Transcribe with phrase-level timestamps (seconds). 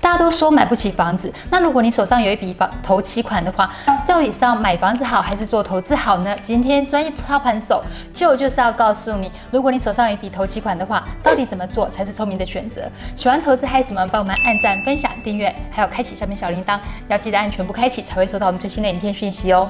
[0.00, 3.70] 大家都说买不起房子，那如果你手上有一笔房投期款的话，
[4.06, 6.34] 到底是要买房子好还是做投资好呢？
[6.42, 7.84] 今天专业操盘手
[8.14, 12.90] 就就是要告诉你，如果你手上有一笔投期款的话，到底怎么做才是聪明的选择？
[13.14, 16.78] 喜欢投资还是怎么帮我们按赞、分享、订阅，还有开启下面小铃铛，
[17.08, 19.68] 要记得按全部开启才会收到我们最新的影片讯息哦。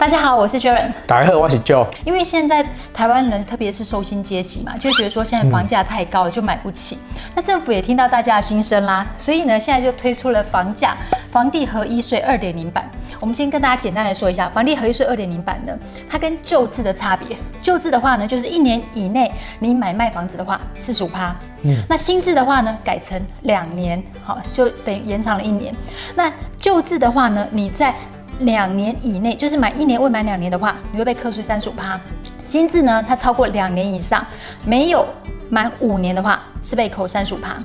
[0.00, 0.90] 大家好，我是 Sharon。
[1.06, 1.86] 大家好，我是 Joe。
[2.06, 6.96] 因为现在台湾人，特别是受薪阶级嘛，就觉得说现在房价太高了，就买不起。
[6.96, 10.96] 嗯、那政府也听到大家的心声啦，所以呢，现在就推出了房价
[11.30, 12.90] 房地合一税二点零版。
[13.20, 17.36] 我们先跟大家简单来说一下，房地合一税二点零版呢，它跟旧制的差别。
[17.60, 21.36] 旧制的话呢，就是一年以内你买卖房子的话，四十五趴。
[21.60, 21.76] 嗯。
[21.86, 25.74] 那新制的话呢，改成两年，好，就等于延长了一年。
[26.14, 27.94] 那旧制的话呢，你在
[28.40, 31.98] 两年以内，就是满一年未满两年的话，你会被课税三十五趴。
[32.42, 34.24] 新制呢，它超过两年以上，
[34.64, 35.06] 没有
[35.48, 37.56] 满五年的话，是被扣三十五趴。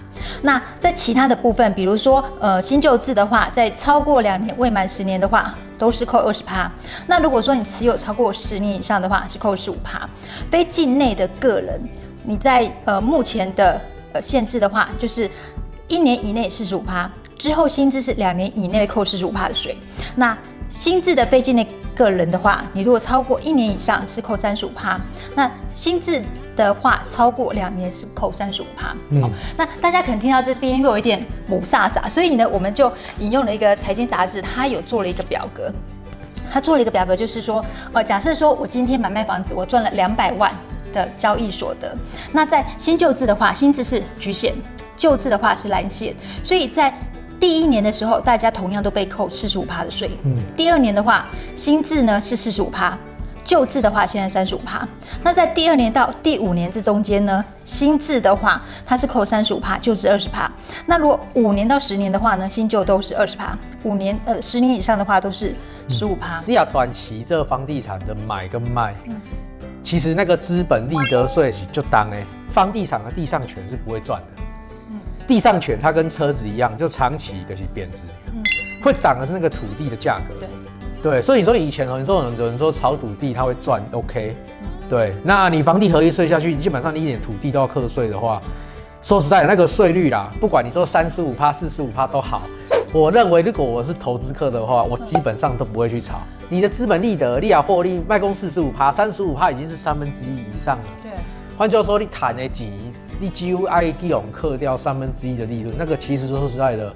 [0.43, 6.71] 那在其他的部分，比如说呃新旧制的话，在超过两年未满十年的话，都是扣二十趴。
[7.07, 10.07] 那如果说你持有超过十年以上的话，是扣十五趴。
[10.51, 11.81] 非境内的个人，
[12.23, 13.81] 你在呃目前的
[14.13, 15.29] 呃限制的话，就是
[15.87, 19.75] 一年以内四十五趴，之后新制是两年以内扣四十五趴的税。
[20.15, 20.37] 那
[20.69, 24.99] 新制的非境内个人的话，你如果超过一年以上是扣三十五趴，
[25.35, 26.21] 那新制
[26.55, 28.95] 的话超过两年是扣三十五趴。
[29.11, 35.71] 嗯、哦，那大家可能听到这边会有一点母萨萨，所以呢，我们就引用了一个财经杂志，它有做了一个表格，
[36.51, 40.53] 它做了一个表格，就是说，呃，假设说我今天买卖房子，我赚了两百万
[40.91, 41.95] 的交易所得，
[42.33, 44.53] 那在新旧制的话，新制是局限，
[44.97, 46.93] 旧制的话是蓝线，所以在
[47.39, 50.11] 第一年的时候，大家同样都被扣四十五趴的税。
[50.23, 52.97] 嗯，第二年的话，新制呢是四十五趴，
[53.43, 54.87] 旧制的话现在三十五趴。
[55.23, 60.51] 那在第二年到第五年这中间呢，新制的话它是扣三十五趴，旧制二十趴。
[60.85, 63.57] 那如果五年到十年的话呢，新旧都是二十趴。
[63.83, 65.53] 五年呃十年以上的话都是
[65.89, 66.41] 十五趴。
[66.47, 69.15] 你要短期这个房地产的买跟卖，嗯，
[69.83, 74.41] 其实那个资本利得税是就当哎，房地产的地上权是不会赚的。
[75.27, 78.43] 地上权它跟车子一样，就长期的是贬值，嗯，
[78.83, 80.47] 会涨的是那个土地的价格，对，
[81.01, 84.35] 对，所以你说以前很多人有人说炒土地它会赚，OK，
[84.89, 88.41] 对，那你房地合一税下去，你基本上你一点土地都要课税的话，
[89.01, 92.43] 说实在的，那个税率啦，不管你说三十五趴、四十五趴都好，
[92.93, 96.19] 我认为如果我是投资客的话，我基本上都不会去炒。
[96.47, 101.11] 你的资本利得、利啊获利卖公四十五趴、三十五趴已经是三分之一以上了，对，
[101.57, 102.91] 换句话说，你谈的几？
[103.19, 106.93] 你几乎爱基隆克掉三分之一的利润，那个其实说实在的，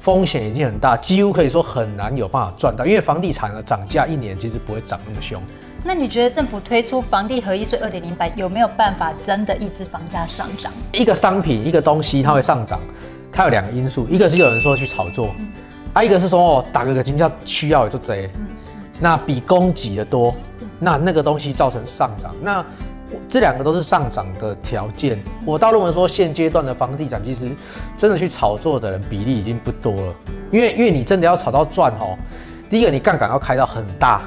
[0.00, 2.86] 风险已经很大，几乎可以说很难有办法赚到。
[2.86, 5.40] 因为房地产的涨价一年其实不会涨那么凶。
[5.84, 10.72] 那你觉得政府推出房地合一税二点零版有没有办法真的抑制房价上涨？
[10.92, 12.80] 一个商品一个东西它会上涨，
[13.30, 15.48] 它有两个因素，一个是有人说去炒作，嗯、
[15.92, 18.46] 啊，一个是说哦打个个金价需要也就贼，嗯、
[18.98, 20.34] 那比供给的多，
[20.78, 22.64] 那那个东西造成上涨，那。
[23.28, 27.50] 这两个都是上涨的条件，我倒认为说现阶段的房地产其实
[27.96, 30.14] 真的去炒作的人比例已经不多了，
[30.50, 32.16] 因为因为你真的要炒到赚哦，
[32.68, 34.22] 第一个你杠杆要开到很大，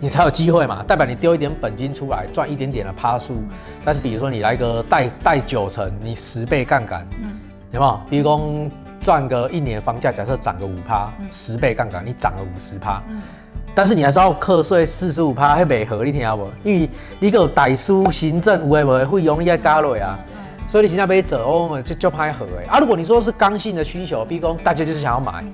[0.00, 3.42] 你才有机会嘛，代表你丢一点本金出来赚一点点的趴数，
[3.84, 7.06] 但是比如说你来个贷贷九成，你十倍杠杆，
[7.72, 8.00] 有没有？
[8.08, 8.68] 比如说
[9.00, 13.02] 赚个一年房价假设涨个五趴，十倍杠杆你涨了五十趴。
[13.78, 16.48] 但是你还是要课税四十五趴，还没合，你听不？
[16.68, 16.90] 因为
[17.20, 20.18] 你个代书行政有的没的费用你要加落啊，
[20.66, 22.64] 所以你现在被走，就就拍合哎。
[22.74, 25.44] 啊，如果你说是刚性的需求，比如说大家就是想要买，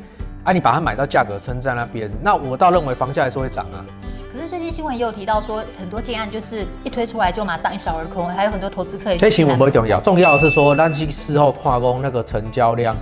[0.43, 3.85] 啊，你把它买到价格撑在那边，那我倒认为房价还是会涨啊。
[4.33, 9.19] 可是最近新闻也有提到说，很多建案就是一推出来就马上一扫而空，还有很多投资客也。
[9.19, 12.97] 这新闻不重要，重要的是说，那去事后跨工那个成交量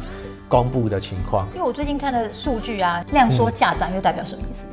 [0.48, 1.46] 公布的情况。
[1.54, 4.66] 因为我最近看的数据啊，量缩价涨又代表什么意思？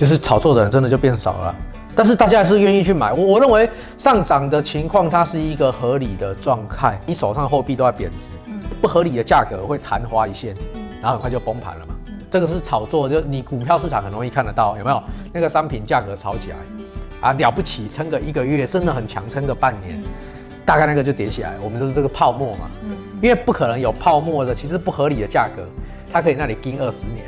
[0.00, 1.54] 就是炒作的人真的就变少了，
[1.94, 3.12] 但是大家还是愿意去买。
[3.12, 3.68] 我我认为
[3.98, 10.56] 上涨的情况它是一个合理的状态，你手上的货币都在贬值，不合理的价格会昙花一现，
[11.02, 11.94] 然后很快就崩盘了嘛。
[12.30, 15.02] 这个是炒作，就你股票市场很容易看得到，有没有？
[15.34, 16.56] 那个商品价格炒起来
[17.20, 20.02] 啊，了不起，撑个一个月真的很强，撑个半年，
[20.64, 21.52] 大概那个就跌起来。
[21.62, 22.70] 我们就是这个泡沫嘛，
[23.20, 25.62] 因为不可能有泡沫的，其实不合理的价格，
[26.10, 27.26] 它可以那里盯二十年。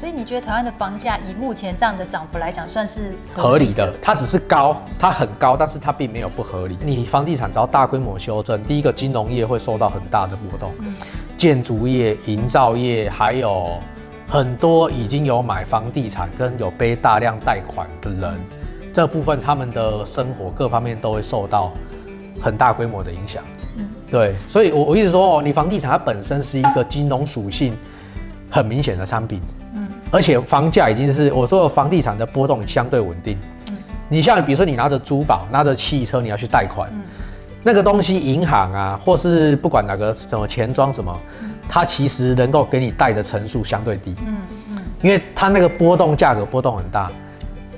[0.00, 3.92] 所以你觉得台湾的房价以目前这样的涨幅来讲，算是合理的？
[4.00, 6.78] 它只是高，它很高，但是它并没有不合理。
[6.80, 10.94] 你房地产只要大规模修正，第一个金融业会受到很大的波动，嗯、
[11.36, 13.78] 建筑业、营造业，还有
[14.26, 18.40] 很多已经有买房地产跟有背大量贷款的人，
[18.94, 21.72] 这部分他们的生活各方面都会受到
[22.40, 23.44] 很大规模的影响。
[23.76, 27.76] 嗯，对，所以我我一直说哦，你房地产它本身是一个金融属性
[28.50, 29.40] 很明显的商品，
[29.74, 29.79] 嗯，
[30.10, 33.38] 而且房价已经是我说的房地产的波动相对稳定。
[33.70, 33.76] 嗯，
[34.08, 37.02] 你像比如说你拿着珠宝、拿着汽车，你要去贷款，嗯，
[37.62, 41.16] 那个东西银行啊，或是不管哪个什么钱庄什么，
[41.68, 44.36] 它其实能够给你贷的成数相对低，嗯
[44.70, 47.10] 嗯，因为它那个波动价格波动很大。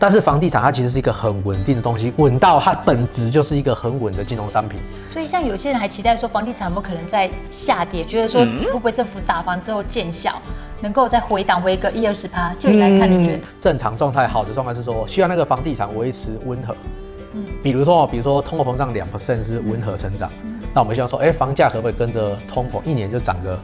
[0.03, 4.81] 但是房地产它其实是一个很稳定的东西，稳到它本质就是一个很稳的金融商品。
[5.09, 10.43] 所以像有些人还期待说房地产有没有可能在下跌，觉得说会不会政府打房之后见效，
[10.81, 12.53] 能够再回档回个一二十趴？
[12.59, 16.75] 就你来看，你觉得、嗯、正常状态好的状态是说，希望那个房地产维持温和。
[17.35, 23.57] 嗯，比如说，比如说通货膨胀两 percent 是温和成长，嗯、那我们希望说，哎、欸，房价可不可以跟着通膨一年就涨个？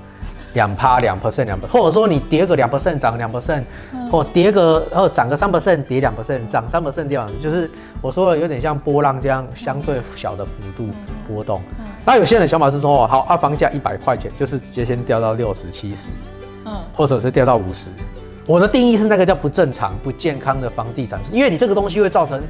[0.54, 3.62] 两趴两 percent 两 percent，或者说你跌个两 percent 涨两 percent，
[4.10, 10.88] 或跌个然后涨个三 percent 跌两 percent 涨三 percent 这样子，就是我说的有点像波浪这样相对小的幅度
[11.26, 11.60] 波动。
[12.04, 16.08] 那有些人想法是说，好，啊房价一百块钱，就是直接先掉到六十七十，
[16.64, 17.86] 嗯，或者是掉到五十。
[18.46, 22.42] 我的定义是那个叫不正常不健康的房地产，因为你这个东西会造成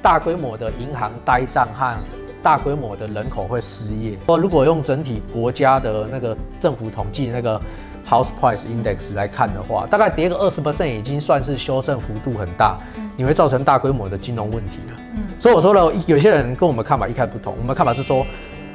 [0.00, 1.94] 大规模的银行呆账和。
[2.42, 4.18] 大规模的人口会失业。
[4.26, 7.60] 说，如果用整体国家的那个政府统计那个
[8.08, 12.78] House Price Index 来看的话，大概跌个二十 percent 已经算是修正幅度很大，
[13.16, 15.00] 你会造成大规模的金融问题了。
[15.14, 18.26] 嗯，所以我说了，有些人跟我们看法一开始不同，我们看法是说。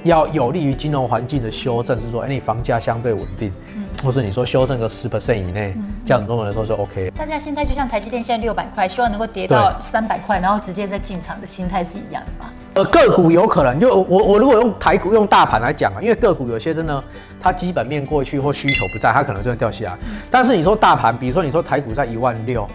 [0.04, 7.12] 要有利于金融环境的修正，是说，哎、欸，你房价相对稳定，嗯，或者你说修正个十 percent 以内，嗯、这样很多人说是 OK。
[7.16, 12.52] 大家心态就像台积电现在六百块，希望能够跌到三百块，然后直接再进场的心态是一样的吗？
[12.78, 17.04] 呃，个股有可能，就我我如果用台股用大盘来讲啊，因为个股有些真的
[17.42, 19.98] 它基本面过去或需求不在，它可能就会掉下来。
[20.04, 22.68] 嗯、但是你说大盘，比如说你说台股在一万六，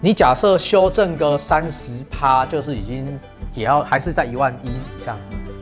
[0.00, 3.06] 你假设修正个三十趴，就是已经
[3.54, 5.16] 也要还是在一万一以上。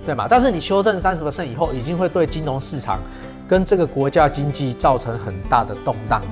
[0.06, 0.26] 对嘛？
[0.30, 2.98] 但是你修正三十 percent 以后，已经会对金融市场
[3.46, 6.22] 跟这个国家经济造成很大的动荡。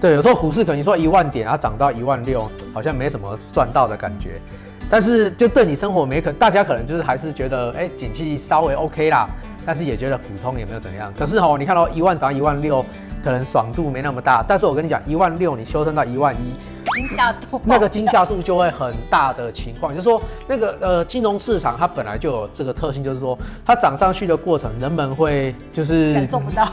[0.00, 4.40] 对，有时候股市可能说一万点，它涨到一万六，好像没什么赚到的感觉。
[4.90, 9.28] 但是就对你生活没可，大家可能就是还是觉得，哎，景气稍微 OK 啦。
[9.66, 11.10] 但是也觉得普通也没有怎样。
[11.18, 12.84] 可是哦，你看到一万涨一万六，
[13.24, 14.44] 可能爽度没那么大。
[14.46, 16.52] 但是我跟你讲，一万六你修正到一万一。
[16.92, 26.68] 惊吓度，那个惊吓度就会很大的情况，就是说那个呃金融市场它本来就有这个特性，就是说它涨上去的过程，人们会就是感受不到，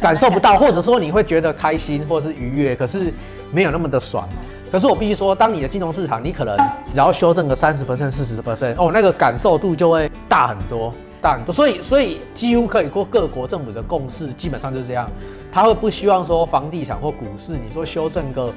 [0.00, 3.14] 感受不到，或者说你会觉得开心或是愉悦，可是
[3.52, 4.28] 没有那么的爽。
[4.72, 10.90] 可是我必须说，当你的金融市场，你可能只要修正个三十 percent、四十 percent，哦，那个感受度就会大很多，
[11.20, 11.52] 大很多。
[11.52, 15.06] 所以，所以几乎可以说各国政府的共识基本上就是这样，
[15.52, 18.50] 他会不希望说房地产或股市，你说修正个。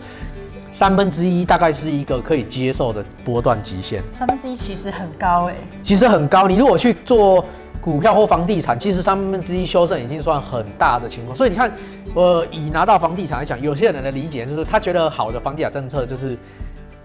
[0.72, 4.04] 三分之一大概是一个可以接受的波段极限。
[4.12, 6.50] 三分之一其实很高哎、欸，其实很高。
[6.50, 7.46] 你如果去做
[7.86, 11.36] 股票或房地产，其实三分之一修正已经算很大的情况。
[11.36, 11.72] 所以你看，
[12.16, 16.36] 呃，以拿到房地产来讲，有些人的理解就是他觉得好的房地产政策就是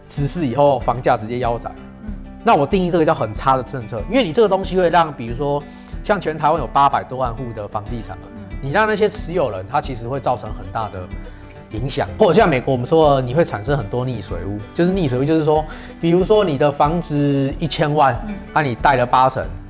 [0.08, 1.70] 只是以后房价直接腰斩。
[2.06, 2.10] 嗯，
[2.42, 5.62] 那我定义这个叫很差的政策，因为你这个东西会让，比如说
[6.02, 8.22] 像全台湾有八百多万户的房地产嘛，
[8.62, 10.98] 你让那些持有人，他其实会造成很大的。
[11.72, 15.64] 影响，或者像美国，我们说你会产生很多逆水屋，就是逆水屋，就是说，
[16.00, 19.40] 比如说你的房子一千万，那、嗯啊、你贷了八成，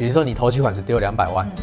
[0.00, 1.62] 比如说你头期款只丢两百万，嗯、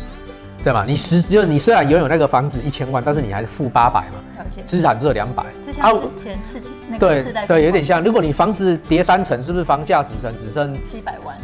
[0.64, 0.86] 对吗？
[0.88, 8.04] 你实就你虽然拥有那个房子一千万，但是你还是负八百嘛，资产只有两百，就像之前刺激那个对，有点像。
[8.04, 11.36] 如果你房子跌三成，是不是房价只剩只剩七百万？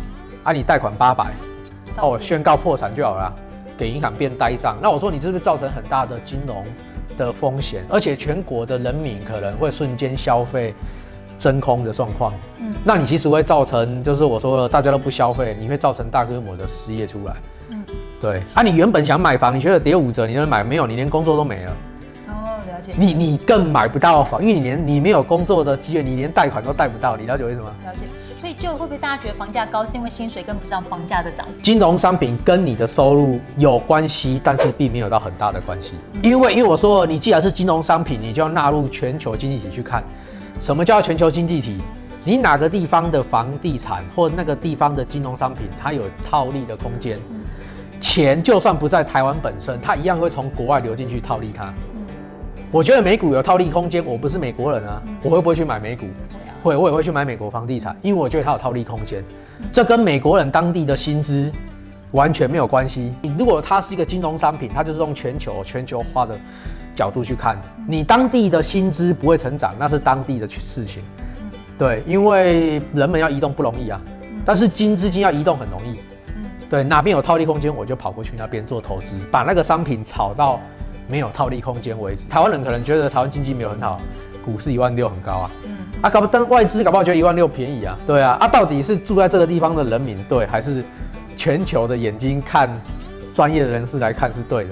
[0.44, 1.34] 啊，你贷款八百，
[1.98, 3.34] 哦，宣告破产就好了，
[3.76, 4.78] 给银行变呆账。
[4.80, 6.64] 那我说你是不是造成很大的金融？
[7.16, 10.74] 的风险，而且全国的人民可能会瞬间消费
[11.44, 17.36] 真空的状况，嗯，那你其实会造成，就是我说了，大家都不消费，你会造成大规模的失业出来，
[17.68, 17.84] 嗯，
[18.22, 21.72] 对，啊，你原本想买房，你觉得跌五折，你就买，没有，你连工作都没了，
[22.30, 27.66] 哦，了解，你你更买不到房，因为你连你没有工作的机会，你连贷款都贷不到，你了解为什么？
[27.84, 28.06] 了解。
[28.40, 31.48] 所以就会不会大家觉得房价高是因为薪水跟不上房价的涨？
[31.62, 35.96] 金融商品跟你的收入有关系，但是并没有到很大的关系。
[36.22, 40.04] 因为因为我说你既然是金融商品，你就要纳入全球经济体去看。
[40.64, 41.76] 什么叫全球经济体？
[42.24, 47.20] 你哪个地方的房地产或那个地方的金融商品，它有套利的空间？
[48.00, 51.74] 钱就算不在台湾本身，它一样会从国外流进去套利它。
[52.72, 56.06] 我觉得美股有套利空间，我不是美国人啊，我会不会去买美股？
[56.64, 59.22] 会，我也会去买美国房地产，因为我觉得它有套利空间。
[59.70, 61.52] 这跟美国人当地的薪资
[62.14, 63.14] 完全没有关系。
[63.22, 66.36] 你如果它是一个金融商品，它就是用全球全球化的
[66.96, 71.04] 角度去看，你当地的薪资不会成长，那是当地的事情。
[71.78, 74.00] 对，因为人们要移动不容易啊，
[74.46, 76.00] 但是金资金要移动很容易。
[76.70, 80.60] 对，哪边有套利空间，我就跑过去那边做投资，把那个商品炒到
[81.08, 82.28] 没有套利空间为止。
[82.28, 84.00] 台湾人可能觉得台湾经济没有很好，
[84.46, 90.84] 股市一万六很高啊，嗯，啊，搞不但外资搞不好觉得一万六便宜啊，对啊，啊，到底是住在这个地方的人民对，还是
[91.36, 92.70] 全球的眼睛看
[93.34, 94.72] 专业的人士来看是对的？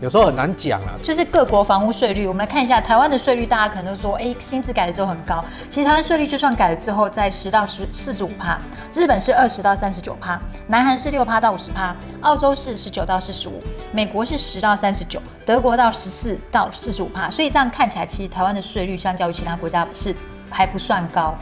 [0.00, 5.44] 有时候很难讲啊，就是各国房屋税率，我们来看一下台湾的税率，大家可能都说，哎、欸，薪资改了之后很高。
[5.68, 8.56] 其实台湾税率就算改了之后，在十到十四十五趴，
[8.94, 13.60] 日本是二十到三十九趴，南韩是六趴到五十趴，澳洲是十九到四十五，
[13.90, 17.28] 美国是十到三十九，德国到十四到四十五趴。
[17.28, 20.14] 所以这样看起来，其实台湾的税率相较于其他国家是
[20.48, 21.34] 还不算高，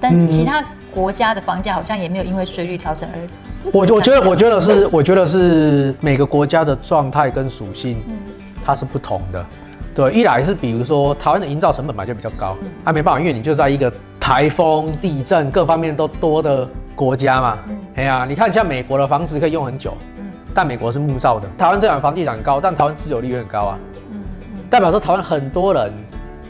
[0.00, 3.18] 但其他国家的房价好像也没有因为税率调整而。
[3.72, 8.00] 我我觉得，我觉得是，我觉得是每个国家的状态跟属性，
[8.64, 9.44] 它是不同的。
[9.94, 17.58] 对，一来是比如说台湾的营造成本本来就比较高，啊，没办法，因为你就在一个台风、地震各方面都多的国家嘛。
[17.94, 19.96] 哎呀，你看像美国的房子可以用很久，
[20.54, 21.48] 但美国是木造的。
[21.56, 23.78] 台湾这样房地产高，但台湾自有率也很高啊。
[24.68, 25.92] 代表说台湾很多人。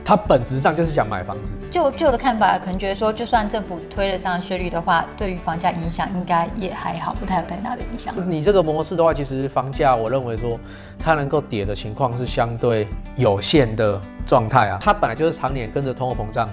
[0.05, 1.55] 他本质上就是想买房子。
[1.71, 8.15] 就就我的看法，可能觉得说，就算政府推了这样税率的话，对于房价影响应该也还好，不太有太大的影响。
[8.29, 10.61] 你这个模式的话，其实房价，我认为说
[10.99, 14.79] 它能够跌的情况是相对有限的状态啊。
[14.81, 16.49] 它本来就是常年跟着通货膨胀。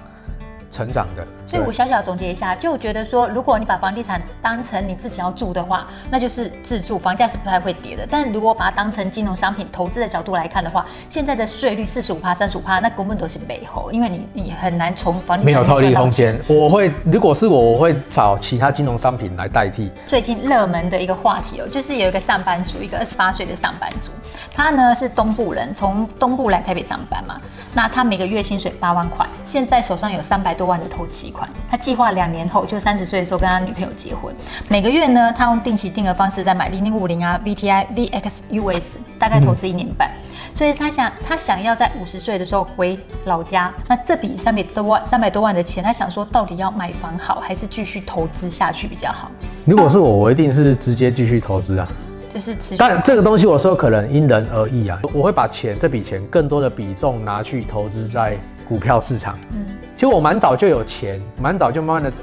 [0.74, 8.08] 成长的，所以我小小总结一下，就觉得说，如果你把房地产当成你自己要住的话，那就是自住，房价是不太会跌的。
[8.10, 16.40] 但如果把它当成金融商品投资的角度来看的话，现在的税率四十五趴、三十五趴，那根本都是背后，因为你你很难从房地产没有套利空间。
[16.48, 19.92] 我会，如果是我，我会找其他金融商品来代替。
[20.08, 24.10] 最近热门的一个话题哦，就是有一个上班族，一个二十八岁的上班族，
[24.54, 27.38] 他呢是东部人，从东部来台北上班嘛，
[27.74, 34.34] 那他每个月薪水八万块，现在手上有三百多万的投期款，他计划两年后就三十岁的时候跟他女朋友结婚。
[34.68, 38.84] 每个月呢，他用定期定额方式在买零零五零啊、VTI、VXUS，
[39.20, 40.10] 大概投资一年半。
[40.10, 43.74] 嗯、所以他想，他想要在五十岁的时候回老家。
[43.88, 49.32] 那这笔三百多万、三百多万的钱，他想说，到底要买房好，还是继续投资下去比较好？
[49.66, 51.88] 如果是我，我一定是直接继续投资啊。
[52.30, 52.78] 就是持续。
[52.78, 55.00] 但这个东西，我说可能因人而异啊。
[55.14, 59.38] 我会把钱这笔钱更多的比重拿去投资在股票市场。
[59.52, 59.66] 嗯。
[60.02, 62.18] 其实我蛮早就有钱，蛮早就慢慢的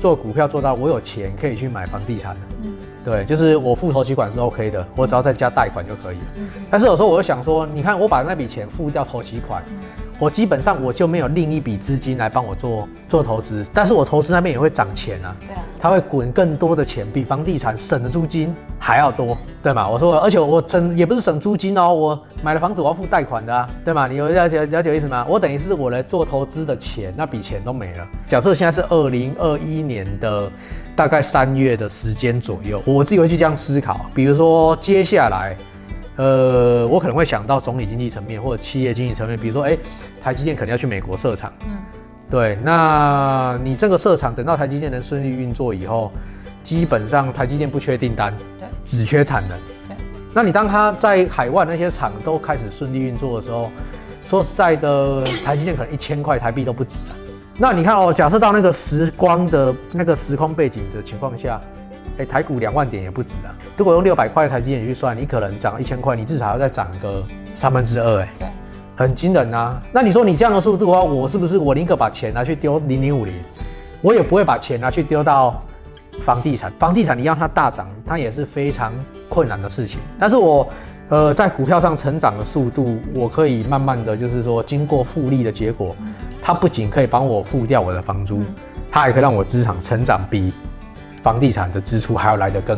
[0.00, 2.40] 做股票做到我有钱可以去买房地产了。
[2.64, 6.24] 嗯，对，就是我付头期款是 OK 的，我只要再加贷款就可以了。
[6.34, 9.62] 嗯，但是有时候我又想说，你看我把那笔钱付掉头期款。
[10.20, 19.88] 我基本上我就没有另一笔资金来帮我做做投资，但是我投资那边也会涨钱啊，对啊，它会滚更多的钱，比房地产省的租金还要多，对吗？
[19.88, 24.06] 我说，而且我省也不是省租金哦，我买了房子我要付贷款的啊，对吗？
[24.06, 25.24] 你有了解了解我意思吗？
[25.26, 28.06] 我等于是我来做投资的钱，那笔钱都没了。
[28.26, 30.52] 假设现在是二零二一年的
[30.94, 35.56] 大概三月的时间左右，我自己会去这样思考，比如说接下来。
[36.20, 39.78] 呃，我可能会想到总理经济层面或者企业经济层面，比如说，哎、欸，
[40.20, 41.78] 台积电可能要去美国设厂，嗯，
[42.28, 46.12] 对，那你这个设厂等到台积电能顺利运作以后，
[46.62, 49.58] 基本上台积电不缺订单，对，只缺产能，
[49.88, 49.96] 对，
[50.34, 53.70] 那你当它在海外那些厂都开始顺利运作的时候，
[54.22, 57.16] 说实在的，台积电可能一千块台币都不止啊。
[57.56, 61.58] 那你看哦，假设到那个时光的那个时空背景的情况下。
[62.20, 63.56] 哎，台股两万点也不止啊！
[63.78, 67.24] 如果用六百块台积电去算，你可能涨一千块，你至少要再涨个
[67.54, 68.48] 三分之二，哎，对，
[68.94, 69.80] 很惊人啊！
[69.90, 73.32] 那你说你这样的速度的话，我是不是我宁可把钱拿去丢零零五零，
[74.02, 75.62] 我也不会把钱拿去丢到
[76.22, 76.70] 房地产。
[76.78, 78.92] 房地产你让它大涨，它也是非常
[79.30, 79.98] 困难的事情。
[80.18, 80.68] 但是我
[81.08, 85.96] 呃在股票上成长的速度，我可以慢慢的就是说，经过复利的结果，
[86.42, 88.42] 它不仅可以帮我付掉我的房租，
[88.92, 90.52] 它还可以让我资产成长比。
[91.22, 92.76] 房地产的支出还要来得更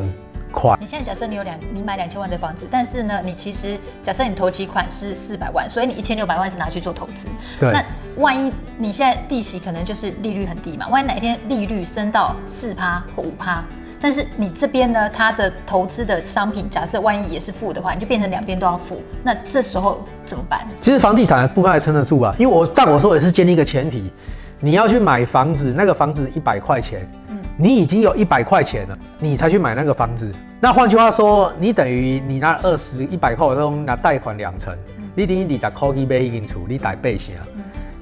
[0.50, 0.76] 快。
[0.80, 7.28] 你现在假设你有两，你买两千万的房子，但是呢，你其实假设你投期款是四百万，所以你一千六百万是拿去做投资。
[7.58, 7.72] 对。
[7.72, 7.82] 那
[8.16, 10.86] 万一你现在利息可能就是利率很低嘛？
[10.88, 13.64] 万一哪一天利率升到四趴或五趴，
[13.98, 20.66] 但是你这边呢，它的投资的商品假设万一也是负的话，你就变成两边都要负，那这时候怎么办？
[20.80, 24.12] 其实房地产的部分还撑得住吧，因为我但我说也是建立一个前提，
[24.60, 27.10] 你要去买房子，那个房子一百块钱。
[27.56, 30.32] 你已经有一百块钱了，你才去买那个房子。
[30.60, 34.74] 那换句话说，你等于你那二十一百块，都拿贷款两成，
[35.14, 37.34] 你等于二十块去买一间厝，你贷八成。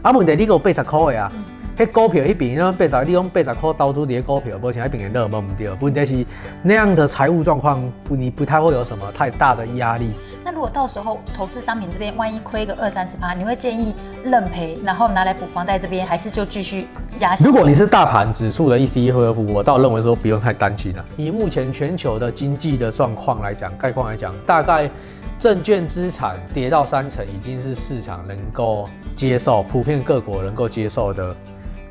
[0.03, 1.33] 啊，问题你给我八十块的啊，
[1.81, 6.27] 迄股票迄边呢，八十，你用八十块投资啲股票，目前还变热门唔对，问题是
[6.63, 10.11] 那样的财务状况不，你不太会有什么太大的压力。
[10.45, 16.87] 那如果到时候投资商品这边万一亏个二三十趴，你会建议认赔，然后拿来补房贷这边，还是就继续
[17.19, 17.35] 压？
[17.37, 21.03] 如果你是大盘指数的 ETF，我倒认为说不用太担心了。
[21.17, 24.91] 以目前全球的经济的状况来讲，概况来讲，大概
[25.39, 31.35] 证券资产跌到三成，已经是市场能够接受，普遍各国能够接受的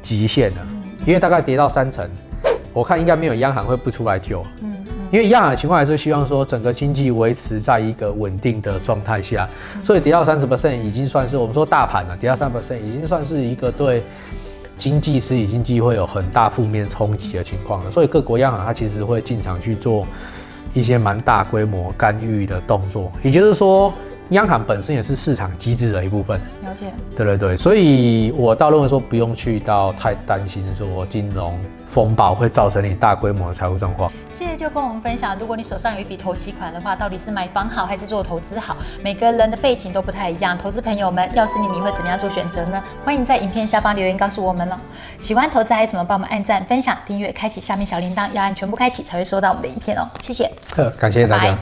[0.01, 0.68] 极限了。
[1.06, 2.08] 因为大概跌到三成，
[2.74, 4.46] 我看应该没有央行会不出来救。
[5.12, 9.50] 因为央行的情况还是希望说整个经济维持在一个稳定的状态下，
[9.84, 14.03] 所以跌到三十 percent 已经算是我们说大盘了，跌到三十 percent 已经算是一个对
[14.77, 17.89] 经济实体经济会有很大负面冲击的情况了。
[17.89, 20.06] 所以各国央行它其实会进场去做
[20.74, 23.91] 一些蛮大规模干预的动作，也就是说。
[24.29, 26.86] 央行本身也是市场机制的一部分，了解。
[27.15, 34.12] 对对对，所以我倒认为说不用去到太担心说金融风暴会造成你大规模的财务状况。
[34.31, 38.77] 谢谢就跟我们分享，如果你手上有一笔投期款的话，到底是买房好还是做投资好？
[39.03, 42.81] 每个人的背景都不太一样，投资朋友们，要是你，你会怎么样做选择呢？
[43.03, 44.79] 欢迎在影片下方留言告诉我们了。
[45.17, 46.05] 喜欢投资还是怎么？
[46.05, 50.07] 帮我们按赞、分享、订阅、开启下面小铃铛，要按全部开启才会收到我们的影片哦。
[50.21, 50.50] 谢谢，
[51.00, 51.43] 感谢大家。
[51.43, 51.57] 拜拜。